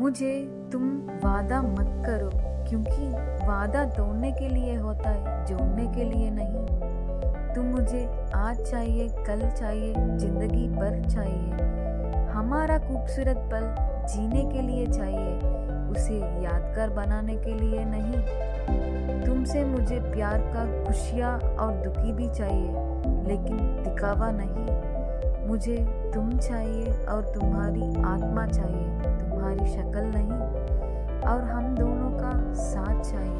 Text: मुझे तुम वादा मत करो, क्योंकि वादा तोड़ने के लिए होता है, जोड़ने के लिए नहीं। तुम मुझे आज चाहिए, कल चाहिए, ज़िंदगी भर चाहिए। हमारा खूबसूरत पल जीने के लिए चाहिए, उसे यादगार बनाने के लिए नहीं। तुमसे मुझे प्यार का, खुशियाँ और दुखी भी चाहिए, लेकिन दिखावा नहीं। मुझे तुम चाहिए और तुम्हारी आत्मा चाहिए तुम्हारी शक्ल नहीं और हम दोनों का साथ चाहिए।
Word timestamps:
मुझे 0.00 0.34
तुम 0.72 0.82
वादा 1.24 1.60
मत 1.62 1.88
करो, 2.06 2.28
क्योंकि 2.68 3.08
वादा 3.46 3.84
तोड़ने 3.84 4.30
के 4.32 4.48
लिए 4.48 4.76
होता 4.76 5.10
है, 5.10 5.44
जोड़ने 5.46 5.86
के 5.86 6.04
लिए 6.04 6.30
नहीं। 6.30 7.54
तुम 7.54 7.64
मुझे 7.64 8.30
आज 8.34 8.60
चाहिए, 8.60 9.08
कल 9.08 9.40
चाहिए, 9.50 9.92
ज़िंदगी 9.94 10.68
भर 10.68 11.08
चाहिए। 11.08 12.28
हमारा 12.30 12.78
खूबसूरत 12.78 13.36
पल 13.52 13.66
जीने 14.06 14.44
के 14.52 14.62
लिए 14.62 14.86
चाहिए, 14.86 15.36
उसे 15.90 16.18
यादगार 16.44 16.90
बनाने 16.90 17.36
के 17.36 17.54
लिए 17.54 17.84
नहीं। 17.84 19.26
तुमसे 19.26 19.64
मुझे 19.64 20.00
प्यार 20.00 20.38
का, 20.38 20.64
खुशियाँ 20.84 21.38
और 21.38 21.72
दुखी 21.84 22.12
भी 22.12 22.28
चाहिए, 22.28 22.72
लेकिन 23.28 23.56
दिखावा 23.84 24.30
नहीं। 24.30 25.46
मुझे 25.48 25.76
तुम 26.14 26.38
चाहिए 26.38 26.92
और 27.04 27.32
तुम्हारी 27.34 27.82
आत्मा 28.04 28.46
चाहिए 28.46 29.28
तुम्हारी 29.50 29.72
शक्ल 29.72 30.02
नहीं 30.14 31.20
और 31.28 31.40
हम 31.44 31.74
दोनों 31.74 32.10
का 32.10 32.30
साथ 32.54 33.02
चाहिए। 33.02 33.39